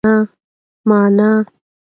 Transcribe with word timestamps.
مانا 0.89 1.29